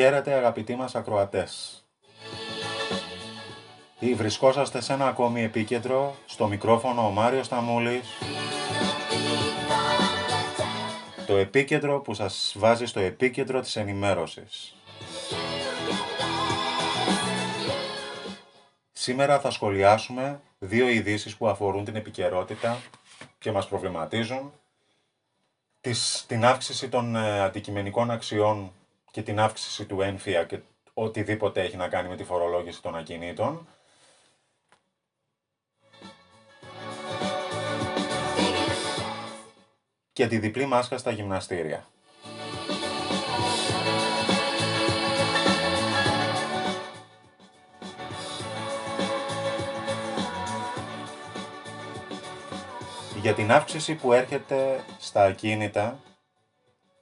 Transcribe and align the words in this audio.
Χαίρετε 0.00 0.32
αγαπητοί 0.32 0.76
μας 0.76 0.94
ακροατές. 0.94 1.84
Ή 3.98 4.14
βρισκόσαστε 4.14 4.80
σε 4.80 4.92
ένα 4.92 5.06
ακόμη 5.06 5.42
επίκεντρο, 5.42 6.14
στο 6.26 6.46
μικρόφωνο 6.46 7.06
ο 7.06 7.10
Μάριος 7.10 7.48
Ταμούλης. 7.48 8.08
Το 11.26 11.36
επίκεντρο 11.36 12.00
που 12.00 12.14
σας 12.14 12.54
βάζει 12.58 12.86
στο 12.86 13.00
επίκεντρο 13.00 13.60
της 13.60 13.76
ενημέρωσης. 13.76 14.74
Σήμερα 18.92 19.40
θα 19.40 19.50
σχολιάσουμε 19.50 20.40
δύο 20.58 20.88
ειδήσεις 20.88 21.36
που 21.36 21.48
αφορούν 21.48 21.84
την 21.84 21.96
επικαιρότητα 21.96 22.78
και 23.38 23.52
μας 23.52 23.68
προβληματίζουν. 23.68 24.52
Της, 25.80 26.24
την 26.28 26.44
αύξηση 26.44 26.88
των 26.88 27.16
ε, 27.16 27.40
αντικειμενικών 27.40 28.10
αξιών 28.10 28.72
και 29.10 29.22
την 29.22 29.40
αύξηση 29.40 29.86
του 29.86 30.00
ένφια 30.00 30.44
και 30.44 30.58
οτιδήποτε 30.94 31.62
έχει 31.62 31.76
να 31.76 31.88
κάνει 31.88 32.08
με 32.08 32.16
τη 32.16 32.24
φορολόγηση 32.24 32.82
των 32.82 32.96
ακινήτων. 32.96 33.66
Και 40.12 40.26
τη 40.26 40.38
διπλή 40.38 40.66
μάσκα 40.66 40.98
στα 40.98 41.10
γυμναστήρια. 41.10 41.86
Για 53.20 53.34
την 53.34 53.52
αύξηση 53.52 53.94
που 53.94 54.12
έρχεται 54.12 54.84
στα 54.98 55.24
ακίνητα 55.24 55.98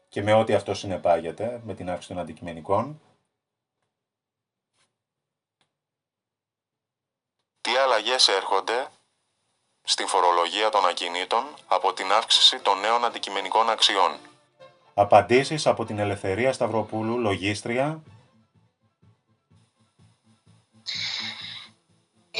και 0.08 0.22
με 0.22 0.32
ό,τι 0.32 0.54
αυτό 0.54 0.74
συνεπάγεται, 0.74 1.60
με 1.64 1.74
την 1.74 1.90
αύξηση 1.90 2.08
των 2.08 2.18
αντικειμενικών. 2.18 3.00
Τι 7.60 7.76
αλλαγές 7.76 8.28
έρχονται 8.28 8.86
στην 9.82 10.06
φορολογία 10.06 10.68
των 10.68 10.86
ακινήτων 10.86 11.44
από 11.66 11.92
την 11.92 12.12
αύξηση 12.12 12.60
των 12.60 12.80
νέων 12.80 13.04
αντικειμενικών 13.04 13.70
αξιών; 13.70 14.18
Απαντήσεις 14.94 15.66
από 15.66 15.84
την 15.84 15.98
Ελευθερία 15.98 16.52
Σταυροπούλου, 16.52 17.18
λογίστρια. 17.18 18.02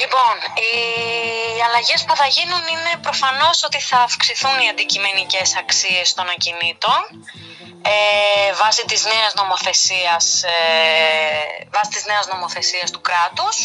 Λοιπόν, 0.01 0.35
οι 0.63 1.61
αλλαγές 1.67 2.03
που 2.05 2.15
θα 2.15 2.27
γίνουν 2.27 2.63
είναι 2.73 2.93
προφανώς 3.01 3.63
ότι 3.63 3.79
θα 3.81 3.97
αυξηθούν 3.97 4.59
οι 4.59 4.69
αντικειμενικές 4.69 5.55
αξίες 5.57 6.13
των 6.13 6.29
ακινήτων 6.29 6.99
ε, 7.81 8.53
βάσει 8.53 8.85
της 8.85 9.05
νέας 9.05 9.33
νομοθεσίας, 9.35 10.43
ε, 10.43 11.67
βάσει 11.73 11.89
της 11.89 12.05
νέας 12.05 12.27
νομοθεσίας 12.27 12.91
του 12.91 13.01
κράτους, 13.01 13.55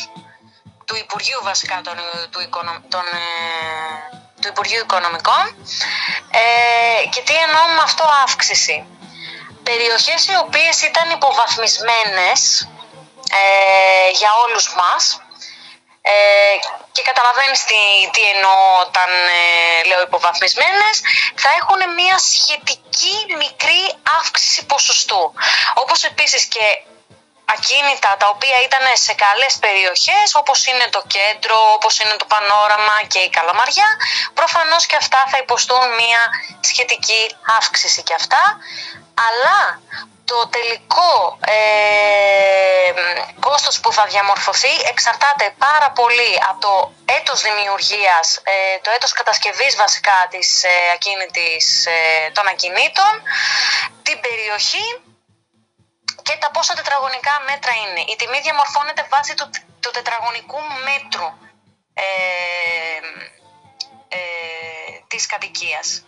του 0.85 0.97
Υπουργείου 0.97 1.41
βασικά 1.43 1.81
των, 1.85 1.97
του, 2.31 2.41
των, 2.89 3.05
ε, 3.07 3.23
του 4.41 4.49
Υπουργείου 4.49 4.83
Οικονομικών 4.87 5.45
ε, 6.31 7.07
και 7.09 7.23
τι 7.23 7.35
εννοώ 7.35 7.65
με 7.77 7.83
αυτό 7.83 8.05
αύξηση. 8.25 8.87
Περιοχές 9.63 10.27
οι 10.27 10.37
οποίες 10.45 10.83
ήταν 10.83 11.11
υποβαθμισμένες 11.11 12.69
ε, 13.31 14.11
για 14.19 14.31
όλους 14.47 14.75
μας 14.75 15.24
ε, 16.13 16.57
και 16.95 17.03
καταλαβαίνεις 17.11 17.65
τι, 17.65 17.81
τι 18.13 18.23
εννοώ 18.35 18.59
όταν 18.87 19.11
ε, 19.41 19.85
λέω 19.89 20.01
υποβαθμισμένες, 20.09 20.97
θα 21.43 21.51
έχουν 21.59 21.81
μια 22.01 22.17
σχετική 22.19 23.17
μικρή 23.43 23.83
αύξηση 24.21 24.61
ποσοστού. 24.67 25.23
Όπως 25.75 25.99
επίσης 26.11 26.45
και 26.45 26.65
ακίνητα 27.55 28.11
τα 28.21 28.29
οποία 28.35 28.59
ήταν 28.69 28.85
σε 29.07 29.13
καλές 29.25 29.55
περιοχές 29.65 30.29
όπως 30.41 30.59
είναι 30.67 30.87
το 30.97 31.03
κέντρο, 31.15 31.57
όπως 31.77 31.95
είναι 32.01 32.17
το 32.23 32.27
πανόραμα 32.33 32.97
και 33.13 33.19
η 33.19 33.31
καλαμαριά 33.37 33.89
προφανώς 34.35 34.87
και 34.87 34.97
αυτά 34.97 35.21
θα 35.31 35.39
υποστούν 35.45 35.85
μια 36.01 36.23
σχετική 36.61 37.23
αύξηση 37.59 38.03
και 38.03 38.15
αυτά 38.21 38.43
αλλά 39.29 39.59
το 40.25 40.49
τελικό 40.49 41.39
ε, 41.47 42.93
κόστος 43.41 43.81
που 43.81 43.93
θα 43.93 44.05
διαμορφωθεί 44.07 44.75
εξαρτάται 44.93 45.55
πάρα 45.59 45.91
πολύ 45.91 46.33
από 46.49 46.61
το 46.61 46.93
έτος 47.05 47.43
δημιουργίας, 47.43 48.27
ε, 48.37 48.79
το 48.83 48.91
έτος 48.97 49.13
κατασκευής 49.13 49.77
βασικά 49.77 50.19
της 50.31 50.65
ε, 50.65 50.69
ακίνητης, 50.95 51.87
ε, 51.87 52.31
των 52.35 52.47
ακινήτων, 52.47 53.13
την 54.03 54.21
περιοχή 54.21 54.87
και 56.23 56.37
τα 56.41 56.51
πόσα 56.51 56.75
τετραγωνικά 56.75 57.35
μέτρα 57.49 57.73
είναι. 57.83 58.01
Η 58.13 58.17
τιμή 58.17 58.41
διαμορφώνεται 58.41 59.07
βάσει 59.11 59.35
του, 59.35 59.51
του 59.81 59.91
τετραγωνικού 59.91 60.59
μέτρου 60.87 61.29
ε, 61.95 62.05
ε, 64.09 64.19
της 65.07 65.27
κατοικίας 65.27 66.05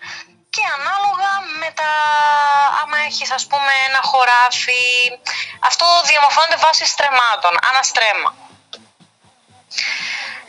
και 0.57 0.65
ανάλογα 0.79 1.33
με 1.61 1.71
τα 1.81 1.93
άμα 2.83 2.99
έχεις 3.09 3.31
ας 3.39 3.45
πούμε 3.47 3.73
ένα 3.89 4.01
χωράφι 4.11 4.85
αυτό 5.71 5.87
διαμορφώνεται 6.05 6.57
βάσει 6.57 6.87
στρεμάτων, 6.87 7.55
αναστρέμα. 7.71 8.31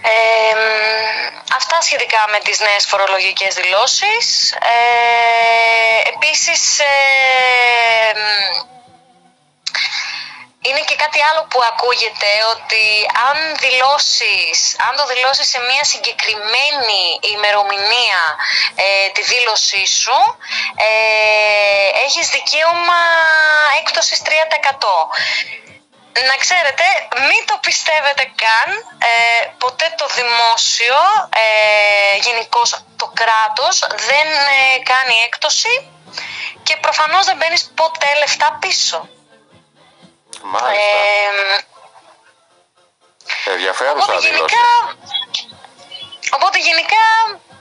Ε, 0.01 0.53
αυτά 1.56 1.81
σχετικά 1.81 2.22
με 2.31 2.40
τις 2.40 2.59
νέες 2.59 2.85
φορολογικές 2.85 3.53
δηλώσεις. 3.53 4.51
Ε, 4.51 6.09
επίσης, 6.13 6.79
ε, 6.79 6.85
είναι 10.67 10.83
και 10.89 10.95
κάτι 11.03 11.19
άλλο 11.29 11.41
που 11.51 11.59
ακούγεται 11.72 12.31
ότι 12.53 12.85
αν 13.28 13.38
δηλώσεις, 13.63 14.57
αν 14.88 14.94
το 15.00 15.05
δηλώσεις 15.13 15.47
σε 15.53 15.59
μια 15.69 15.83
συγκεκριμένη 15.94 17.03
ημερομηνία 17.35 18.22
ε, 18.75 19.09
τη 19.16 19.22
δήλωσή 19.31 19.85
σου 20.01 20.19
ε, 20.88 22.06
έχεις 22.06 22.27
δικαίωμα 22.35 23.01
έκπτωσης 23.79 24.19
3%. 24.25 24.29
Να 26.29 26.35
ξέρετε, 26.44 26.85
μην 27.27 27.41
το 27.50 27.56
πιστεύετε 27.67 28.23
καν, 28.44 28.69
ε, 29.09 29.45
ποτέ 29.57 29.94
το 29.97 30.07
δημόσιο, 30.19 30.97
ε, 31.44 32.17
γενικώς 32.25 32.69
το 33.01 33.11
κράτος 33.19 33.75
δεν 34.09 34.27
ε, 34.57 34.79
κάνει 34.91 35.16
έκπτωση 35.25 35.73
και 36.63 36.75
προφανώς 36.75 37.25
δεν 37.25 37.38
μπαίνεις 37.38 37.72
ποτέ 37.75 38.09
λεφτά 38.19 38.57
πίσω. 38.61 39.09
Μάλιστα. 40.41 40.71
Ε, 40.71 41.65
Ενδιαφέρουσα 43.51 44.13
οπότε 44.13 44.27
γενικά, 44.27 44.67
οπότε 46.31 46.57
γενικά 46.59 47.05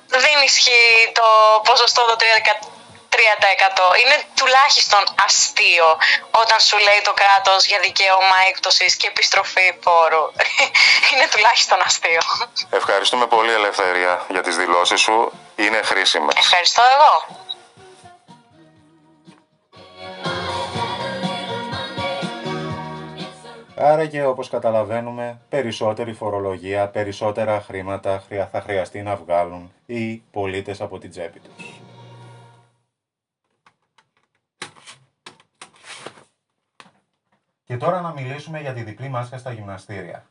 δεν 0.06 0.42
ισχύει 0.44 1.12
το 1.12 1.26
ποσοστό 1.64 2.02
το 2.02 2.16
3%. 2.20 3.96
Είναι 4.02 4.16
τουλάχιστον 4.34 5.02
αστείο 5.26 5.98
όταν 6.30 6.60
σου 6.60 6.78
λέει 6.78 7.00
το 7.04 7.12
κράτος 7.12 7.64
για 7.66 7.78
δικαίωμα 7.78 8.36
έκπτωσης 8.48 8.96
και 8.96 9.06
επιστροφή 9.06 9.72
πόρου. 9.72 10.24
Είναι 11.12 11.26
τουλάχιστον 11.30 11.78
αστείο. 11.84 12.20
Ευχαριστούμε 12.70 13.26
πολύ 13.26 13.52
Ελευθερία 13.52 14.26
για 14.28 14.42
τις 14.42 14.56
δηλώσεις 14.56 15.00
σου. 15.00 15.32
Είναι 15.56 15.82
χρήσιμες. 15.82 16.34
Ευχαριστώ 16.38 16.82
εγώ. 16.94 17.45
Άρα 23.78 24.06
και 24.06 24.24
όπως 24.24 24.48
καταλαβαίνουμε, 24.48 25.40
περισσότερη 25.48 26.12
φορολογία, 26.12 26.88
περισσότερα 26.88 27.60
χρήματα 27.60 28.20
θα 28.50 28.60
χρειαστεί 28.60 29.02
να 29.02 29.16
βγάλουν 29.16 29.72
οι 29.86 30.16
πολίτες 30.16 30.80
από 30.80 30.98
την 30.98 31.10
τσέπη 31.10 31.40
τους. 31.40 31.80
Και 37.64 37.76
τώρα 37.76 38.00
να 38.00 38.12
μιλήσουμε 38.12 38.60
για 38.60 38.72
τη 38.72 38.82
διπλή 38.82 39.08
μάσκα 39.08 39.38
στα 39.38 39.52
γυμναστήρια. 39.52 40.26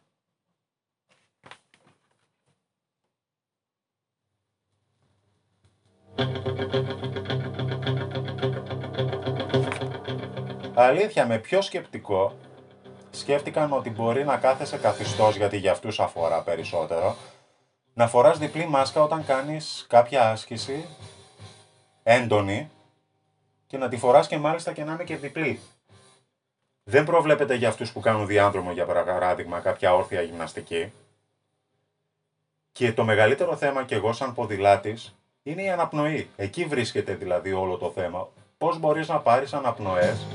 Αλήθεια, 10.73 11.25
με 11.25 11.37
πιο 11.39 11.61
σκεπτικό 11.61 12.35
σκέφτηκαν 13.25 13.73
ότι 13.73 13.89
μπορεί 13.89 14.25
να 14.25 14.37
κάθεσαι 14.37 14.77
καθιστός 14.77 15.35
γιατί 15.35 15.57
για 15.57 15.71
αυτούς 15.71 15.99
αφορά 15.99 16.41
περισσότερο, 16.41 17.15
να 17.93 18.07
φοράς 18.07 18.37
διπλή 18.37 18.67
μάσκα 18.67 19.03
όταν 19.03 19.25
κάνεις 19.25 19.85
κάποια 19.89 20.29
άσκηση 20.29 20.85
έντονη 22.03 22.69
και 23.67 23.77
να 23.77 23.89
τη 23.89 23.97
φοράς 23.97 24.27
και 24.27 24.37
μάλιστα 24.37 24.73
και 24.73 24.83
να 24.83 24.93
είναι 24.93 25.03
και 25.03 25.15
διπλή. 25.15 25.59
Δεν 26.83 27.03
προβλέπεται 27.05 27.55
για 27.55 27.67
αυτούς 27.67 27.91
που 27.91 27.99
κάνουν 27.99 28.27
διάνδρομο 28.27 28.71
για 28.71 28.85
παράδειγμα 28.85 29.59
κάποια 29.59 29.93
όρθια 29.93 30.21
γυμναστική. 30.21 30.93
Και 32.71 32.93
το 32.93 33.03
μεγαλύτερο 33.03 33.55
θέμα 33.55 33.83
και 33.83 33.95
εγώ 33.95 34.13
σαν 34.13 34.33
ποδηλάτης 34.33 35.15
είναι 35.43 35.63
η 35.63 35.69
αναπνοή. 35.69 36.29
Εκεί 36.35 36.65
βρίσκεται 36.65 37.13
δηλαδή 37.13 37.53
όλο 37.53 37.77
το 37.77 37.91
θέμα. 37.91 38.27
Πώς 38.57 38.79
μπορείς 38.79 39.07
να 39.07 39.19
πάρεις 39.19 39.53
αναπνοές 39.53 40.25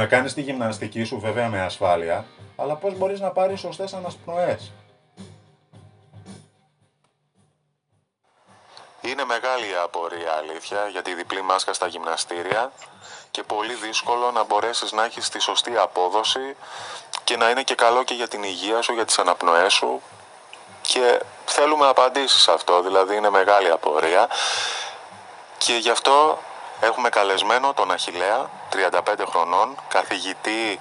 να 0.00 0.06
κάνεις 0.06 0.34
τη 0.34 0.40
γυμναστική 0.40 1.04
σου 1.04 1.20
βέβαια 1.20 1.48
με 1.48 1.60
ασφάλεια, 1.60 2.24
αλλά 2.56 2.74
πώς 2.74 2.96
μπορείς 2.96 3.20
να 3.20 3.30
πάρεις 3.30 3.60
σωστές 3.60 3.92
ανασπνοές; 3.92 4.72
Είναι 9.00 9.24
μεγάλη 9.24 9.66
η 9.66 9.74
απορία 9.84 10.32
αλήθεια 10.32 10.88
για 10.90 11.02
τη 11.02 11.14
διπλή 11.14 11.42
μάσκα 11.42 11.72
στα 11.72 11.86
γυμναστήρια 11.86 12.72
και 13.30 13.42
πολύ 13.42 13.74
δύσκολο 13.74 14.30
να 14.30 14.44
μπορέσεις 14.44 14.92
να 14.92 15.04
έχεις 15.04 15.28
τη 15.28 15.38
σωστή 15.40 15.76
απόδοση 15.76 16.56
και 17.24 17.36
να 17.36 17.50
είναι 17.50 17.62
και 17.62 17.74
καλό 17.74 18.02
και 18.02 18.14
για 18.14 18.28
την 18.28 18.42
υγεία 18.42 18.82
σου, 18.82 18.92
για 18.92 19.04
τις 19.04 19.18
αναπνοές 19.18 19.72
σου 19.72 20.00
και 20.82 21.22
θέλουμε 21.44 21.86
απαντήσεις 21.86 22.42
σε 22.42 22.52
αυτό, 22.52 22.82
δηλαδή 22.82 23.16
είναι 23.16 23.30
μεγάλη 23.30 23.70
απορία 23.70 24.28
και 25.58 25.74
γι' 25.74 25.90
αυτό 25.90 26.38
έχουμε 26.80 27.08
καλεσμένο 27.08 27.72
τον 27.74 27.90
Αχιλέα, 27.90 28.50
35 28.72 29.00
χρονών, 29.28 29.76
καθηγητή 29.88 30.80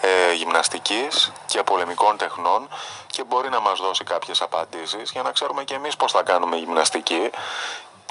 ε, 0.00 0.32
γυμναστικής 0.32 1.32
και 1.46 1.62
πολεμικών 1.62 2.16
τεχνών 2.16 2.68
και 3.06 3.24
μπορεί 3.24 3.48
να 3.48 3.60
μας 3.60 3.78
δώσει 3.80 4.04
κάποιες 4.04 4.40
απαντήσεις 4.40 5.10
για 5.10 5.22
να 5.22 5.32
ξέρουμε 5.32 5.64
και 5.64 5.74
εμείς 5.74 5.96
πώς 5.96 6.12
θα 6.12 6.22
κάνουμε 6.22 6.56
γυμναστική 6.56 7.30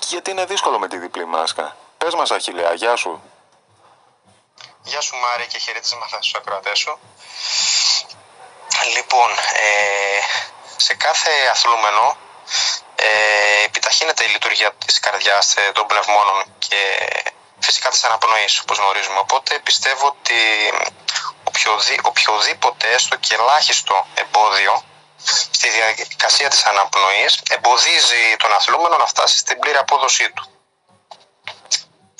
γιατί 0.07 0.31
είναι 0.31 0.45
δύσκολο 0.45 0.79
με 0.79 0.87
τη 0.87 0.97
διπλή 0.97 1.25
μάσκα. 1.25 1.75
Πες 1.97 2.13
μας 2.13 2.31
Αχιλέα, 2.31 2.73
γεια 2.73 2.95
σου. 2.95 3.21
Γεια 4.83 5.01
σου 5.01 5.15
Μάρια 5.15 5.45
και 5.45 5.57
χαιρέτισμα 5.57 6.07
στους 6.07 6.33
ακροατές 6.33 6.79
σου. 6.79 6.99
Λοιπόν, 8.95 9.29
ε, 9.31 10.19
σε 10.77 10.93
κάθε 10.93 11.31
αθλούμενο 11.51 12.17
ε, 12.95 13.63
επιταχύνεται 13.65 14.23
η 14.23 14.27
λειτουργία 14.27 14.71
της 14.85 14.99
καρδιάς, 14.99 15.55
ε, 15.55 15.71
των 15.73 15.87
πνευμόνων 15.87 16.43
και 16.59 16.81
φυσικά 17.59 17.89
της 17.89 18.03
αναπνοής, 18.03 18.59
όπως 18.59 18.77
γνωρίζουμε. 18.77 19.19
Οπότε 19.19 19.59
πιστεύω 19.59 20.07
ότι 20.07 20.39
οποιοδή, 21.43 21.99
οποιοδήποτε 22.03 22.87
έστω 22.93 23.15
και 23.15 23.35
ελάχιστο 23.35 24.07
εμπόδιο 24.13 24.83
στη 25.51 25.69
διαδικασία 25.69 26.49
της 26.49 26.63
αναπνοής 26.63 27.41
εμποδίζει 27.49 28.35
τον 28.37 28.53
αθλούμενο 28.53 28.97
να 28.97 29.05
φτάσει 29.05 29.37
στην 29.37 29.59
πλήρη 29.59 29.77
απόδοσή 29.77 30.31
του. 30.31 30.49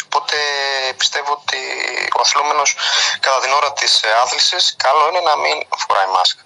Οπότε 0.06 0.38
πιστεύω 0.98 1.32
ότι 1.32 1.60
ο 2.18 2.20
αθλούμενος 2.22 2.76
κατά 3.20 3.40
την 3.40 3.52
ώρα 3.52 3.74
της 3.74 4.04
άθλησης 4.24 4.76
καλό 4.78 5.08
είναι 5.10 5.20
να 5.20 5.38
μην 5.38 5.68
φοράει 5.78 6.08
μάσκα. 6.08 6.44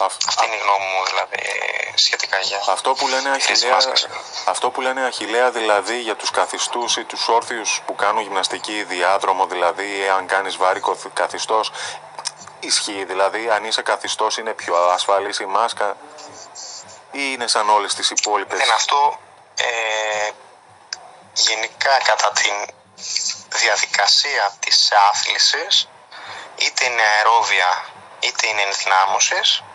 Αυτή 0.00 0.44
είναι 0.46 0.54
η 0.54 0.58
γνώμη 0.58 0.84
μου 0.84 1.04
δηλαδή 1.06 1.42
σχετικά 1.94 2.38
για 2.38 2.62
αυτό 2.68 2.92
που 2.92 3.08
λένε 3.08 3.30
αχιλέα, 3.30 3.78
Αυτό 4.44 4.70
που 4.70 4.80
λένε 4.80 5.04
αχιλέα 5.04 5.50
δηλαδή 5.50 6.00
για 6.00 6.16
τους 6.16 6.30
καθιστούς 6.30 6.96
ή 6.96 7.04
τους 7.04 7.28
όρθιους 7.28 7.82
που 7.86 7.94
κάνουν 7.94 8.22
γυμναστική 8.22 8.82
διάδρομο 8.82 9.46
δηλαδή 9.46 10.08
αν 10.08 10.26
κάνεις 10.26 10.56
βάρη 10.56 10.80
καθιστός 11.12 11.72
ισχύει 12.60 13.04
δηλαδή 13.04 13.50
αν 13.50 13.64
είσαι 13.64 13.82
καθιστός 13.82 14.36
είναι 14.38 14.52
πιο 14.52 14.74
ασφαλής 14.76 15.38
η 15.38 15.46
μάσκα 15.46 15.96
ή 17.10 17.20
είναι 17.32 17.46
σαν 17.46 17.70
όλες 17.70 17.94
τις 17.94 18.10
υπόλοιπες; 18.10 18.60
Είναι 18.62 18.72
αυτό 18.74 19.18
ε, 19.54 20.30
γενικά 21.32 21.98
κατά 22.04 22.32
την 22.32 22.74
διαδικασία 23.48 24.56
της 24.60 24.92
άθλησης 25.10 25.88
είτε 26.56 26.84
είναι 26.84 27.02
αερόβια 27.02 27.84
είτε 28.20 28.48
είναι 28.48 28.62
ενδυνάμωσης 28.62 29.58
ε, 29.58 29.62
η 29.62 29.73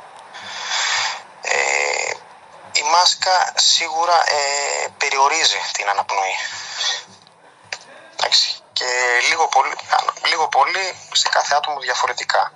μάσκα 2.93 3.53
σίγουρα 3.55 4.17
ε, 4.37 4.87
περιορίζει 4.97 5.61
την 5.73 5.89
αναπνοή. 5.89 6.35
Εντάξει. 8.15 8.47
Και 8.73 8.89
λίγο 9.29 9.47
πολύ, 9.47 9.75
λίγο 10.29 10.47
πολύ 10.47 10.95
σε 11.11 11.29
κάθε 11.29 11.55
άτομο 11.55 11.79
διαφορετικά. 11.79 12.53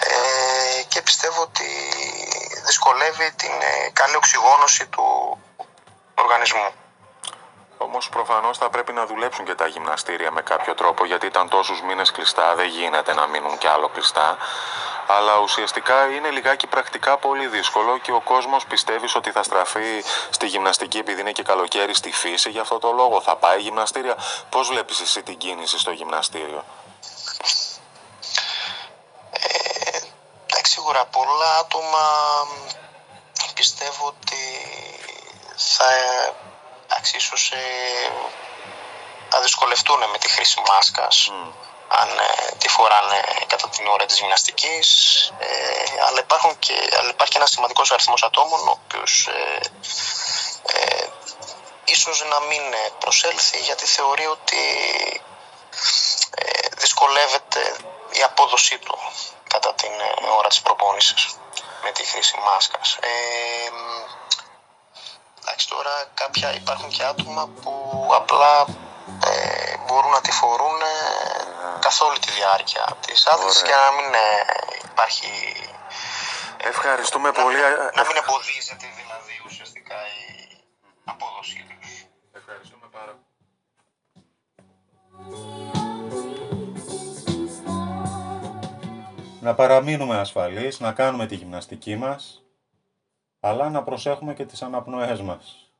Ε, 0.00 0.82
και 0.82 1.02
πιστεύω 1.02 1.42
ότι 1.42 1.68
δυσκολεύει 2.66 3.32
την 3.32 3.50
ε, 3.60 3.90
καλή 3.92 4.16
οξυγόνωση 4.16 4.86
του 4.86 5.38
οργανισμού. 6.14 6.68
Όμως 7.78 8.08
προφανώς 8.08 8.58
θα 8.58 8.70
πρέπει 8.70 8.92
να 8.92 9.06
δουλέψουν 9.06 9.44
και 9.44 9.54
τα 9.54 9.66
γυμναστήρια 9.66 10.30
με 10.30 10.42
κάποιο 10.42 10.74
τρόπο 10.74 11.04
γιατί 11.04 11.26
ήταν 11.26 11.48
τόσους 11.48 11.82
μήνες 11.82 12.10
κλειστά, 12.10 12.54
δεν 12.54 12.66
γίνεται 12.66 13.14
να 13.14 13.26
μείνουν 13.26 13.58
κι 13.58 13.66
άλλο 13.66 13.88
κλειστά 13.88 14.36
αλλά 15.10 15.38
ουσιαστικά 15.38 16.06
είναι 16.10 16.30
λιγάκι 16.30 16.66
πρακτικά 16.66 17.16
πολύ 17.18 17.46
δύσκολο 17.46 17.98
και 17.98 18.12
ο 18.12 18.20
κόσμος 18.20 18.66
πιστεύεις 18.66 19.14
ότι 19.14 19.30
θα 19.30 19.42
στραφεί 19.42 20.04
στη 20.30 20.46
γυμναστική 20.46 20.98
επειδή 20.98 21.20
είναι 21.20 21.32
και 21.32 21.42
καλοκαίρι 21.42 21.94
στη 21.94 22.12
φύση, 22.12 22.50
γι' 22.50 22.58
αυτό 22.58 22.78
το 22.78 22.92
λόγο 22.92 23.20
θα 23.20 23.36
πάει 23.36 23.60
γυμναστήρια. 23.60 24.16
Πώς 24.50 24.68
βλέπεις 24.68 25.00
εσύ 25.00 25.22
την 25.22 25.36
κίνηση 25.38 25.78
στο 25.78 25.90
γυμναστήριο; 25.90 26.64
Ε, 29.30 29.98
εντάξει, 30.46 30.72
σίγουρα 30.72 31.04
πολλά 31.04 31.58
άτομα 31.60 32.06
πιστεύω 33.54 34.06
ότι 34.06 34.42
θα 35.56 35.84
εντάξει, 36.86 37.16
ίσως, 37.16 37.50
ε, 37.50 37.58
θα 39.28 39.40
δυσκολευτούν 39.40 39.98
με 40.10 40.18
τη 40.18 40.28
χρήση 40.28 40.62
μάσκας 40.68 41.32
αν 41.88 42.08
ε, 42.08 42.56
τη 42.58 42.68
φοράνε 42.68 43.22
κατά 43.46 43.68
την 43.68 43.86
ώρα 43.86 44.04
της 44.06 44.18
γυμναστικής 44.18 44.88
ε, 45.38 45.48
αλλά, 46.06 46.18
υπάρχουν 46.18 46.58
και, 46.58 46.74
αλλά 46.98 47.08
υπάρχει 47.08 47.32
και 47.32 47.38
ένας 47.38 47.50
σημαντικός 47.50 47.90
αριθμός 47.90 48.22
ατόμων 48.22 48.68
ο 48.68 48.70
οποίος 48.70 49.26
ε, 49.26 49.60
ε, 50.62 51.06
ίσως 51.84 52.24
να 52.30 52.40
μην 52.40 52.62
προσέλθει 52.98 53.58
γιατί 53.58 53.86
θεωρεί 53.86 54.26
ότι 54.26 54.62
ε, 56.34 56.68
δυσκολεύεται 56.76 57.76
η 58.10 58.22
απόδοσή 58.22 58.78
του 58.78 58.98
κατά 59.48 59.74
την 59.74 59.90
ώρα 60.38 60.48
της 60.48 60.60
προπόνησης 60.60 61.36
με 61.82 61.90
τη 61.90 62.04
χρήση 62.04 62.36
μάσκας. 62.44 62.98
Ε, 63.00 63.08
εντάξει 65.42 65.68
τώρα 65.68 66.10
κάποια 66.14 66.54
υπάρχουν 66.54 66.88
και 66.88 67.02
άτομα 67.02 67.48
που 67.62 67.72
απλά 68.14 68.66
ε, 69.24 69.76
μπορούν 69.86 70.10
να 70.10 70.20
τη 70.20 70.30
φορούν 70.30 70.80
καθ' 71.88 72.02
όλη 72.02 72.18
τη 72.18 72.30
διάρκεια 72.32 72.96
της 73.06 73.26
άδειας 73.26 73.62
και 73.62 73.74
να 73.84 73.90
μην 73.96 74.14
ε, 74.14 74.26
υπάρχει... 74.90 75.30
Ευχαριστούμε 76.72 77.30
πολύ. 77.32 77.60
Να 77.94 78.02
μην 78.06 78.16
εμποδίζεται 78.22 78.86
δηλαδή 79.00 79.34
ουσιαστικά 79.46 79.94
η 79.94 80.26
απόδοσή 81.04 81.66
τους. 81.80 82.06
Ευχαριστούμε 82.32 82.86
πάρα 82.96 83.12
πολύ. 83.12 83.26
Να 89.40 89.54
παραμείνουμε 89.54 90.16
ασφαλείς, 90.18 90.80
να 90.80 90.92
κάνουμε 90.92 91.26
τη 91.26 91.34
γυμναστική 91.34 91.96
μας, 91.96 92.42
αλλά 93.40 93.70
να 93.70 93.82
προσέχουμε 93.82 94.34
και 94.34 94.44
τις 94.44 94.62
αναπνοές 94.62 95.20
μας. 95.20 95.72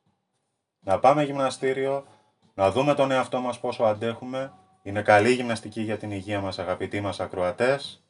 Να 0.79 0.99
πάμε 0.99 1.23
γυμναστήριο, 1.23 2.05
να 2.53 2.71
δούμε 2.71 2.93
τον 2.95 3.11
εαυτό 3.11 3.39
μας 3.39 3.59
πόσο 3.59 3.83
αντέχουμε 3.83 4.53
είναι 4.89 5.01
καλή 5.01 5.33
γυμναστική 5.33 5.81
για 5.81 5.97
την 5.97 6.11
υγεία 6.11 6.41
μας 6.41 6.59
αγαπητοί 6.59 7.01
μας 7.01 7.19
ακροατές. 7.19 8.03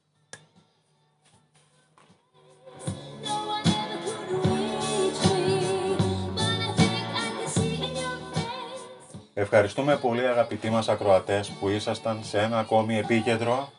Ευχαριστούμε 9.34 9.98
πολύ 9.98 10.28
αγαπητοί 10.28 10.70
μας 10.70 10.90
ακροατές 10.90 11.50
που 11.50 11.70
ήσασταν 11.70 12.24
σε 12.24 12.40
ένα 12.40 12.60
ακόμη 12.60 12.98
επίκεντρο 12.98 13.72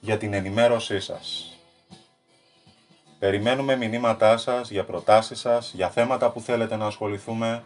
για 0.00 0.18
την 0.18 0.34
ενημέρωσή 0.34 1.00
σας. 1.00 1.50
Περιμένουμε 3.18 3.76
μηνύματά 3.76 4.36
σας 4.36 4.70
για 4.70 4.84
προτάσεις 4.84 5.40
σας, 5.40 5.72
για 5.74 5.90
θέματα 5.90 6.30
που 6.30 6.40
θέλετε 6.40 6.76
να 6.76 6.86
ασχοληθούμε, 6.86 7.62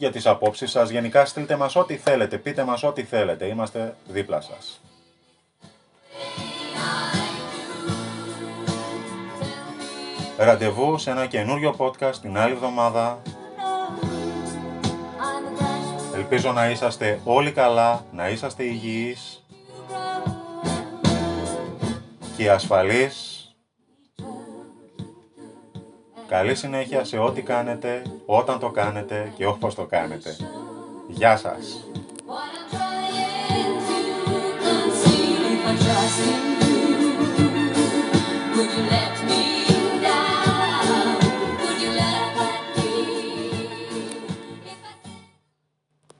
για 0.00 0.10
τις 0.10 0.26
απόψεις 0.26 0.70
σας. 0.70 0.90
Γενικά 0.90 1.24
στείλτε 1.24 1.56
μας 1.56 1.76
ό,τι 1.76 1.96
θέλετε, 1.96 2.38
πείτε 2.38 2.64
μας 2.64 2.82
ό,τι 2.82 3.02
θέλετε, 3.02 3.46
είμαστε 3.46 3.96
δίπλα 4.08 4.40
σας. 4.40 4.80
Ραντεβού 10.36 10.98
σε 10.98 11.10
ένα 11.10 11.26
καινούριο 11.26 11.74
podcast 11.78 12.14
την 12.20 12.38
άλλη 12.38 12.52
εβδομάδα. 12.52 13.22
Ελπίζω 16.14 16.52
να 16.52 16.70
είσαστε 16.70 17.20
όλοι 17.24 17.52
καλά, 17.52 18.04
να 18.12 18.28
είσαστε 18.28 18.62
υγιείς 18.64 19.44
και 22.36 22.50
ασφαλείς 22.50 23.29
Καλή 26.30 26.54
συνέχεια 26.54 27.04
σε 27.04 27.18
ό,τι 27.18 27.42
κάνετε, 27.42 28.02
όταν 28.26 28.58
το 28.58 28.70
κάνετε 28.70 29.32
και 29.36 29.46
όπως 29.46 29.74
το 29.74 29.84
κάνετε. 29.84 30.36
Γεια 31.08 31.36
σας! 31.36 31.84
Would 38.56 38.70
you 38.76 38.82
let 38.90 39.16
me 39.28 39.49